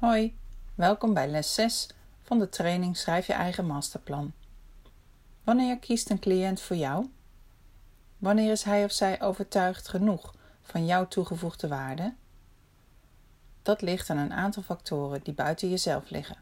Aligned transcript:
Hoi, 0.00 0.36
welkom 0.74 1.14
bij 1.14 1.28
les 1.28 1.54
6 1.54 1.88
van 2.22 2.38
de 2.38 2.48
training 2.48 2.96
Schrijf 2.96 3.26
je 3.26 3.32
eigen 3.32 3.66
masterplan. 3.66 4.32
Wanneer 5.44 5.78
kiest 5.78 6.10
een 6.10 6.18
cliënt 6.18 6.60
voor 6.60 6.76
jou? 6.76 7.10
Wanneer 8.18 8.50
is 8.50 8.62
hij 8.62 8.84
of 8.84 8.92
zij 8.92 9.20
overtuigd 9.22 9.88
genoeg 9.88 10.34
van 10.62 10.86
jouw 10.86 11.08
toegevoegde 11.08 11.68
waarde? 11.68 12.14
Dat 13.62 13.82
ligt 13.82 14.10
aan 14.10 14.16
een 14.16 14.32
aantal 14.32 14.62
factoren 14.62 15.20
die 15.22 15.34
buiten 15.34 15.70
jezelf 15.70 16.10
liggen. 16.10 16.36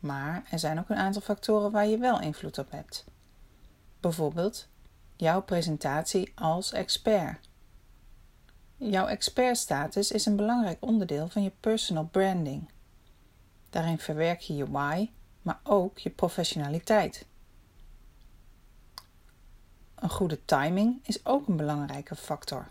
Maar 0.00 0.42
er 0.50 0.58
zijn 0.58 0.78
ook 0.78 0.88
een 0.88 0.96
aantal 0.96 1.22
factoren 1.22 1.70
waar 1.70 1.86
je 1.86 1.98
wel 1.98 2.20
invloed 2.20 2.58
op 2.58 2.70
hebt. 2.70 3.04
Bijvoorbeeld 4.00 4.68
jouw 5.16 5.42
presentatie 5.42 6.32
als 6.34 6.72
expert 6.72 7.50
Jouw 8.84 9.06
expertstatus 9.06 10.10
is 10.10 10.26
een 10.26 10.36
belangrijk 10.36 10.76
onderdeel 10.80 11.28
van 11.28 11.42
je 11.42 11.52
personal 11.60 12.04
branding. 12.04 12.70
Daarin 13.70 13.98
verwerk 13.98 14.40
je 14.40 14.56
je 14.56 14.70
why, 14.70 15.10
maar 15.42 15.60
ook 15.62 15.98
je 15.98 16.10
professionaliteit. 16.10 17.26
Een 19.94 20.10
goede 20.10 20.44
timing 20.44 21.00
is 21.02 21.24
ook 21.26 21.48
een 21.48 21.56
belangrijke 21.56 22.16
factor. 22.16 22.68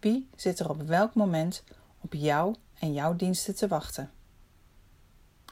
Wie 0.00 0.28
zit 0.36 0.58
er 0.58 0.70
op 0.70 0.82
welk 0.82 1.14
moment 1.14 1.64
op 2.00 2.12
jou 2.12 2.54
en 2.78 2.92
jouw 2.92 3.16
diensten 3.16 3.54
te 3.54 3.68
wachten? 3.68 4.10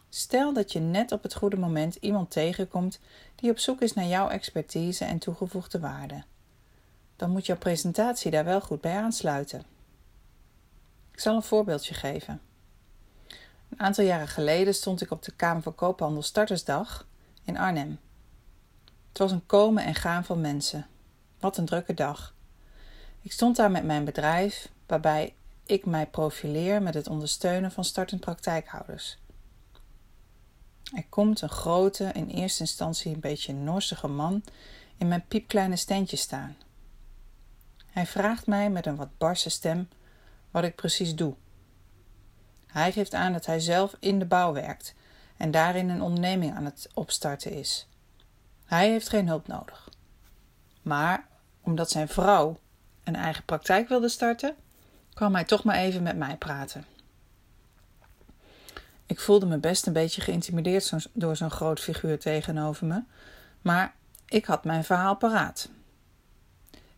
Stel 0.09 0.53
dat 0.53 0.73
je 0.73 0.81
net 0.81 1.13
op 1.13 1.23
het 1.23 1.35
goede 1.35 1.57
moment 1.57 1.95
iemand 1.95 2.31
tegenkomt 2.31 3.01
die 3.35 3.51
op 3.51 3.59
zoek 3.59 3.81
is 3.81 3.93
naar 3.93 4.07
jouw 4.07 4.29
expertise 4.29 5.05
en 5.05 5.19
toegevoegde 5.19 5.81
waarde 5.81 6.25
dan 7.23 7.31
moet 7.31 7.47
jouw 7.47 7.57
presentatie 7.57 8.31
daar 8.31 8.45
wel 8.45 8.61
goed 8.61 8.81
bij 8.81 8.97
aansluiten. 8.97 9.63
Ik 11.13 11.21
zal 11.21 11.37
een 11.37 11.43
voorbeeldje 11.43 11.95
geven. 11.95 12.41
Een 13.69 13.81
aantal 13.81 14.05
jaren 14.05 14.29
geleden 14.29 14.75
stond 14.75 15.01
ik 15.01 15.11
op 15.11 15.23
de 15.23 15.33
Kamer 15.33 15.63
van 15.63 15.75
Koophandel 15.75 16.23
Startersdag 16.23 17.07
in 17.45 17.59
Arnhem. 17.59 17.99
Het 19.09 19.19
was 19.19 19.31
een 19.31 19.47
komen 19.47 19.85
en 19.85 19.95
gaan 19.95 20.25
van 20.25 20.41
mensen. 20.41 20.87
Wat 21.39 21.57
een 21.57 21.65
drukke 21.65 21.95
dag. 21.95 22.35
Ik 23.21 23.33
stond 23.33 23.57
daar 23.57 23.71
met 23.71 23.85
mijn 23.85 24.05
bedrijf, 24.05 24.69
waarbij 24.87 25.35
ik 25.67 25.87
mij 25.87 26.07
profileer 26.07 26.83
met 26.83 26.95
het 26.95 27.09
ondersteunen 27.09 27.73
van 27.73 27.85
startend 27.85 28.21
praktijkhouders. 28.21 29.19
Er 30.95 31.05
komt 31.09 31.41
een 31.41 31.49
grote, 31.49 32.11
in 32.13 32.29
eerste 32.29 32.61
instantie 32.61 33.15
een 33.15 33.21
beetje 33.21 33.53
norsige 33.53 34.09
man 34.09 34.45
in 34.97 35.09
mijn 35.09 35.25
piepkleine 35.29 35.77
standje 35.77 36.17
staan. 36.17 36.57
Hij 37.93 38.07
vraagt 38.07 38.47
mij 38.47 38.71
met 38.71 38.87
een 38.87 38.97
wat 38.97 39.19
barse 39.19 39.51
stem 39.51 39.89
wat 40.51 40.65
ik 40.65 40.75
precies 40.75 41.15
doe. 41.15 41.35
Hij 42.67 42.93
geeft 42.93 43.15
aan 43.15 43.33
dat 43.33 43.47
hij 43.47 43.61
zelf 43.61 43.97
in 44.01 44.19
de 44.19 44.25
bouw 44.25 44.53
werkt 44.53 44.95
en 45.37 45.51
daarin 45.51 45.89
een 45.89 46.03
onderneming 46.03 46.55
aan 46.55 46.65
het 46.65 46.89
opstarten 46.95 47.53
is. 47.53 47.89
Hij 48.65 48.91
heeft 48.91 49.09
geen 49.09 49.27
hulp 49.27 49.47
nodig. 49.47 49.89
Maar 50.83 51.27
omdat 51.61 51.91
zijn 51.91 52.09
vrouw 52.09 52.59
een 53.05 53.17
eigen 53.17 53.45
praktijk 53.45 53.89
wilde 53.89 54.09
starten, 54.09 54.57
kwam 55.15 55.35
hij 55.35 55.45
toch 55.45 55.65
maar 55.65 55.77
even 55.77 56.03
met 56.03 56.17
mij 56.17 56.37
praten. 56.37 56.85
Ik 59.07 59.21
voelde 59.21 59.47
me 59.47 59.59
best 59.59 59.87
een 59.87 59.93
beetje 59.93 60.21
geïntimideerd 60.21 61.09
door 61.13 61.37
zo'n 61.37 61.51
groot 61.51 61.81
figuur 61.81 62.19
tegenover 62.19 62.87
me, 62.87 63.03
maar 63.63 63.95
ik 64.27 64.45
had 64.45 64.65
mijn 64.65 64.85
verhaal 64.85 65.17
paraat. 65.17 65.69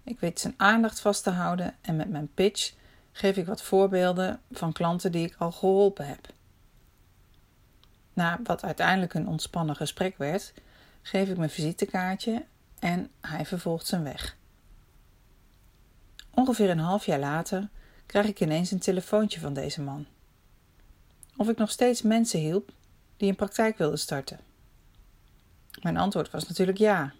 Ik 0.05 0.21
weet 0.21 0.41
zijn 0.41 0.55
aandacht 0.57 1.01
vast 1.01 1.23
te 1.23 1.31
houden 1.31 1.75
en 1.81 1.97
met 1.97 2.09
mijn 2.09 2.35
pitch 2.35 2.73
geef 3.13 3.37
ik 3.37 3.47
wat 3.47 3.63
voorbeelden 3.63 4.41
van 4.51 4.73
klanten 4.73 5.13
die 5.13 5.27
ik 5.27 5.35
al 5.39 5.53
geholpen 5.53 6.07
heb. 6.07 6.33
Na 8.13 8.41
wat 8.43 8.63
uiteindelijk 8.63 9.15
een 9.15 9.29
ontspannen 9.29 9.77
gesprek 9.77 10.19
werd, 10.19 10.53
geef 11.03 11.29
ik 11.29 11.37
mijn 11.37 11.51
visitekaartje 11.51 12.45
en 12.79 13.11
hij 13.20 13.47
vervolgt 13.47 13.87
zijn 13.87 14.03
weg. 14.03 14.37
Ongeveer 16.31 16.70
een 16.70 16.79
half 16.79 17.07
jaar 17.07 17.19
later 17.19 17.69
krijg 18.07 18.27
ik 18.27 18.41
ineens 18.41 18.70
een 18.70 18.79
telefoontje 18.79 19.41
van 19.41 19.53
deze 19.53 19.83
man. 19.83 20.07
Of 21.37 21.48
ik 21.48 21.57
nog 21.57 21.70
steeds 21.70 22.03
mensen 22.03 22.41
hielp 22.41 22.73
die 23.17 23.29
een 23.29 23.37
praktijk 23.37 23.79
wilden 23.79 23.98
starten. 23.98 24.41
Mijn 25.83 25.97
antwoord 25.97 26.31
was 26.31 26.48
natuurlijk 26.48 26.79
ja. 26.79 27.13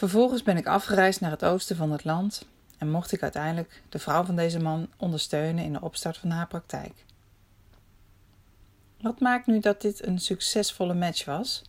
Vervolgens 0.00 0.42
ben 0.42 0.56
ik 0.56 0.66
afgereisd 0.66 1.20
naar 1.20 1.30
het 1.30 1.44
oosten 1.44 1.76
van 1.76 1.92
het 1.92 2.04
land 2.04 2.46
en 2.78 2.90
mocht 2.90 3.12
ik 3.12 3.22
uiteindelijk 3.22 3.82
de 3.88 3.98
vrouw 3.98 4.24
van 4.24 4.36
deze 4.36 4.58
man 4.58 4.88
ondersteunen 4.96 5.64
in 5.64 5.72
de 5.72 5.80
opstart 5.80 6.16
van 6.16 6.30
haar 6.30 6.46
praktijk. 6.46 7.04
Wat 9.00 9.20
maakt 9.20 9.46
nu 9.46 9.58
dat 9.58 9.80
dit 9.80 10.06
een 10.06 10.18
succesvolle 10.18 10.94
match 10.94 11.24
was? 11.24 11.62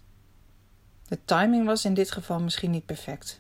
De 1.08 1.20
timing 1.26 1.66
was 1.66 1.86
in 1.86 1.94
dit 1.94 2.12
geval 2.12 2.40
misschien 2.40 2.72
niet 2.72 2.86
perfect. 2.86 3.40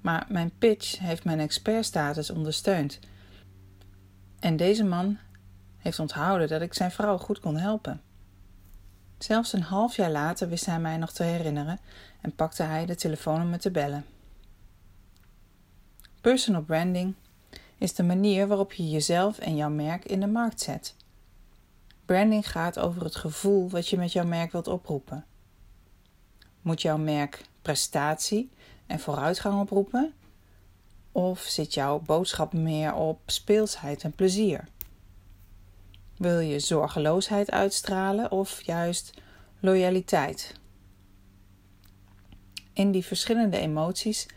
Maar 0.00 0.26
mijn 0.28 0.52
pitch 0.58 0.98
heeft 0.98 1.24
mijn 1.24 1.40
expertstatus 1.40 2.30
ondersteund. 2.30 2.98
En 4.38 4.56
deze 4.56 4.84
man 4.84 5.18
heeft 5.78 5.98
onthouden 5.98 6.48
dat 6.48 6.60
ik 6.60 6.74
zijn 6.74 6.90
vrouw 6.90 7.18
goed 7.18 7.40
kon 7.40 7.56
helpen. 7.56 8.02
Zelfs 9.24 9.52
een 9.52 9.62
half 9.62 9.96
jaar 9.96 10.10
later 10.10 10.48
wist 10.48 10.66
hij 10.66 10.78
mij 10.80 10.96
nog 10.96 11.12
te 11.12 11.22
herinneren 11.22 11.80
en 12.20 12.34
pakte 12.34 12.62
hij 12.62 12.86
de 12.86 12.94
telefoon 12.94 13.40
om 13.40 13.50
me 13.50 13.58
te 13.58 13.70
bellen. 13.70 14.06
Personal 16.20 16.62
branding 16.62 17.14
is 17.78 17.94
de 17.94 18.02
manier 18.02 18.46
waarop 18.46 18.72
je 18.72 18.90
jezelf 18.90 19.38
en 19.38 19.56
jouw 19.56 19.70
merk 19.70 20.04
in 20.04 20.20
de 20.20 20.26
markt 20.26 20.60
zet. 20.60 20.94
Branding 22.04 22.50
gaat 22.50 22.78
over 22.78 23.04
het 23.04 23.16
gevoel 23.16 23.70
wat 23.70 23.88
je 23.88 23.96
met 23.96 24.12
jouw 24.12 24.24
merk 24.24 24.52
wilt 24.52 24.68
oproepen. 24.68 25.24
Moet 26.62 26.82
jouw 26.82 26.98
merk 26.98 27.44
prestatie 27.62 28.50
en 28.86 29.00
vooruitgang 29.00 29.60
oproepen? 29.60 30.14
Of 31.12 31.40
zit 31.40 31.74
jouw 31.74 32.00
boodschap 32.00 32.52
meer 32.52 32.94
op 32.94 33.20
speelsheid 33.26 34.02
en 34.02 34.12
plezier? 34.12 34.64
Wil 36.16 36.38
je 36.38 36.58
zorgeloosheid 36.58 37.50
uitstralen 37.50 38.30
of 38.30 38.62
juist 38.62 39.12
loyaliteit? 39.60 40.54
In 42.72 42.90
die 42.90 43.04
verschillende 43.04 43.58
emoties 43.58 44.28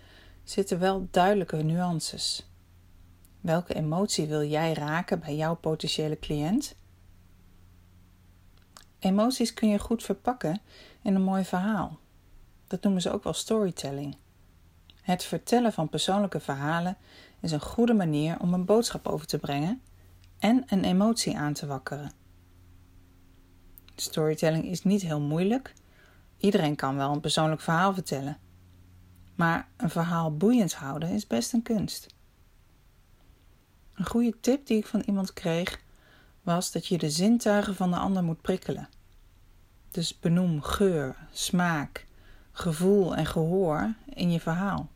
zitten 0.43 0.79
wel 0.79 1.07
duidelijke 1.11 1.55
nuances. 1.55 2.49
Welke 3.41 3.73
emotie 3.73 4.27
wil 4.27 4.43
jij 4.43 4.73
raken 4.73 5.19
bij 5.19 5.35
jouw 5.35 5.55
potentiële 5.55 6.19
cliënt? 6.19 6.75
Emoties 8.99 9.53
kun 9.53 9.69
je 9.69 9.79
goed 9.79 10.03
verpakken 10.03 10.61
in 11.01 11.15
een 11.15 11.21
mooi 11.23 11.45
verhaal. 11.45 11.97
Dat 12.67 12.83
noemen 12.83 13.01
ze 13.01 13.11
ook 13.11 13.23
wel 13.23 13.33
storytelling. 13.33 14.17
Het 15.01 15.23
vertellen 15.23 15.73
van 15.73 15.89
persoonlijke 15.89 16.39
verhalen 16.39 16.97
is 17.39 17.51
een 17.51 17.61
goede 17.61 17.93
manier 17.93 18.39
om 18.39 18.53
een 18.53 18.65
boodschap 18.65 19.07
over 19.07 19.27
te 19.27 19.37
brengen 19.37 19.81
en 20.39 20.63
een 20.67 20.83
emotie 20.83 21.37
aan 21.37 21.53
te 21.53 21.65
wakkeren. 21.65 22.11
Storytelling 23.95 24.65
is 24.65 24.83
niet 24.83 25.01
heel 25.01 25.21
moeilijk. 25.21 25.73
Iedereen 26.37 26.75
kan 26.75 26.95
wel 26.95 27.13
een 27.13 27.19
persoonlijk 27.19 27.61
verhaal 27.61 27.93
vertellen. 27.93 28.37
Maar 29.35 29.67
een 29.77 29.89
verhaal 29.89 30.37
boeiend 30.37 30.73
houden 30.73 31.09
is 31.09 31.27
best 31.27 31.53
een 31.53 31.61
kunst. 31.61 32.15
Een 33.93 34.05
goede 34.05 34.39
tip 34.39 34.65
die 34.65 34.77
ik 34.77 34.85
van 34.85 35.01
iemand 35.05 35.33
kreeg 35.33 35.81
was 36.41 36.71
dat 36.71 36.87
je 36.87 36.97
de 36.97 37.09
zintuigen 37.09 37.75
van 37.75 37.91
de 37.91 37.97
ander 37.97 38.23
moet 38.23 38.41
prikkelen. 38.41 38.89
Dus 39.91 40.19
benoem 40.19 40.61
geur, 40.61 41.15
smaak, 41.31 42.05
gevoel 42.51 43.15
en 43.15 43.25
gehoor 43.25 43.93
in 44.05 44.31
je 44.31 44.39
verhaal. 44.39 44.89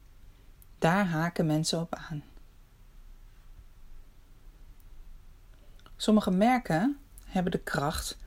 Daar 0.77 1.05
haken 1.05 1.45
mensen 1.45 1.79
op 1.79 1.95
aan. 1.95 2.23
Sommige 6.01 6.31
merken 6.31 6.97
hebben 7.25 7.51
de 7.51 7.59
kracht 7.59 8.17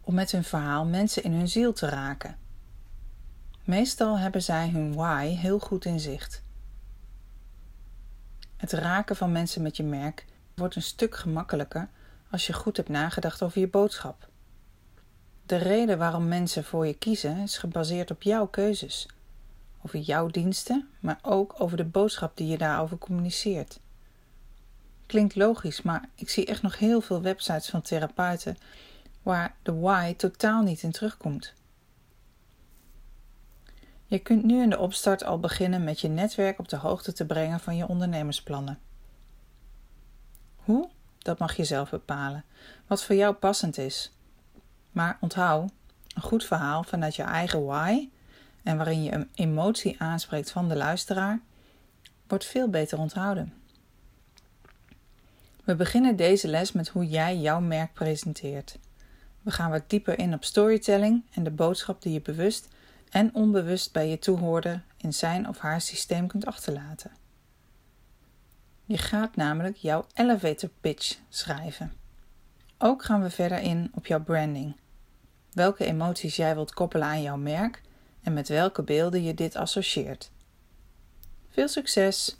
om 0.00 0.14
met 0.14 0.30
hun 0.30 0.44
verhaal 0.44 0.84
mensen 0.84 1.22
in 1.22 1.32
hun 1.32 1.48
ziel 1.48 1.72
te 1.72 1.88
raken. 1.88 2.38
Meestal 3.64 4.18
hebben 4.18 4.42
zij 4.42 4.68
hun 4.68 4.94
why 4.94 5.26
heel 5.26 5.58
goed 5.58 5.84
in 5.84 6.00
zicht. 6.00 6.42
Het 8.56 8.72
raken 8.72 9.16
van 9.16 9.32
mensen 9.32 9.62
met 9.62 9.76
je 9.76 9.82
merk 9.82 10.24
wordt 10.54 10.76
een 10.76 10.82
stuk 10.82 11.16
gemakkelijker 11.16 11.88
als 12.30 12.46
je 12.46 12.52
goed 12.52 12.76
hebt 12.76 12.88
nagedacht 12.88 13.42
over 13.42 13.60
je 13.60 13.68
boodschap. 13.68 14.28
De 15.46 15.56
reden 15.56 15.98
waarom 15.98 16.28
mensen 16.28 16.64
voor 16.64 16.86
je 16.86 16.94
kiezen 16.94 17.38
is 17.38 17.58
gebaseerd 17.58 18.10
op 18.10 18.22
jouw 18.22 18.46
keuzes, 18.46 19.08
over 19.82 19.98
jouw 19.98 20.26
diensten, 20.26 20.88
maar 21.00 21.18
ook 21.22 21.54
over 21.60 21.76
de 21.76 21.84
boodschap 21.84 22.36
die 22.36 22.46
je 22.46 22.58
daarover 22.58 22.98
communiceert. 22.98 23.80
Klinkt 25.06 25.34
logisch, 25.34 25.82
maar 25.82 26.08
ik 26.14 26.28
zie 26.28 26.46
echt 26.46 26.62
nog 26.62 26.78
heel 26.78 27.00
veel 27.00 27.22
websites 27.22 27.68
van 27.68 27.82
therapeuten 27.82 28.56
waar 29.22 29.54
de 29.62 29.74
why 29.74 30.14
totaal 30.14 30.62
niet 30.62 30.82
in 30.82 30.90
terugkomt. 30.90 31.54
Je 34.06 34.18
kunt 34.18 34.44
nu 34.44 34.62
in 34.62 34.70
de 34.70 34.78
opstart 34.78 35.24
al 35.24 35.40
beginnen 35.40 35.84
met 35.84 36.00
je 36.00 36.08
netwerk 36.08 36.58
op 36.58 36.68
de 36.68 36.76
hoogte 36.76 37.12
te 37.12 37.26
brengen 37.26 37.60
van 37.60 37.76
je 37.76 37.88
ondernemersplannen. 37.88 38.78
Hoe? 40.56 40.88
dat 41.18 41.38
mag 41.38 41.56
je 41.56 41.64
zelf 41.64 41.90
bepalen. 41.90 42.44
Wat 42.86 43.04
voor 43.04 43.14
jou 43.16 43.34
passend 43.34 43.78
is. 43.78 44.12
Maar 44.90 45.18
onthoud, 45.20 45.70
een 46.14 46.22
goed 46.22 46.44
verhaal 46.44 46.82
vanuit 46.82 47.16
je 47.16 47.22
eigen 47.22 47.64
why 47.64 48.08
en 48.62 48.76
waarin 48.76 49.02
je 49.02 49.12
een 49.12 49.30
emotie 49.34 50.00
aanspreekt 50.00 50.50
van 50.50 50.68
de 50.68 50.76
luisteraar, 50.76 51.40
wordt 52.26 52.44
veel 52.44 52.68
beter 52.68 52.98
onthouden. 52.98 53.52
We 55.66 55.74
beginnen 55.74 56.16
deze 56.16 56.48
les 56.48 56.72
met 56.72 56.88
hoe 56.88 57.06
jij 57.06 57.38
jouw 57.38 57.60
merk 57.60 57.92
presenteert. 57.92 58.78
We 59.42 59.50
gaan 59.50 59.70
wat 59.70 59.90
dieper 59.90 60.18
in 60.18 60.34
op 60.34 60.44
storytelling 60.44 61.24
en 61.30 61.44
de 61.44 61.50
boodschap 61.50 62.02
die 62.02 62.12
je 62.12 62.20
bewust 62.20 62.68
en 63.10 63.34
onbewust 63.34 63.92
bij 63.92 64.08
je 64.08 64.18
toehoorder 64.18 64.82
in 64.96 65.12
zijn 65.14 65.48
of 65.48 65.58
haar 65.58 65.80
systeem 65.80 66.26
kunt 66.26 66.46
achterlaten. 66.46 67.10
Je 68.84 68.98
gaat 68.98 69.36
namelijk 69.36 69.76
jouw 69.76 70.06
elevator 70.14 70.70
pitch 70.80 71.18
schrijven. 71.28 71.92
Ook 72.78 73.04
gaan 73.04 73.22
we 73.22 73.30
verder 73.30 73.58
in 73.58 73.90
op 73.94 74.06
jouw 74.06 74.22
branding. 74.22 74.76
Welke 75.52 75.84
emoties 75.84 76.36
jij 76.36 76.54
wilt 76.54 76.74
koppelen 76.74 77.06
aan 77.06 77.22
jouw 77.22 77.36
merk 77.36 77.82
en 78.22 78.32
met 78.32 78.48
welke 78.48 78.82
beelden 78.82 79.22
je 79.22 79.34
dit 79.34 79.56
associeert. 79.56 80.30
Veel 81.48 81.68
succes! 81.68 82.36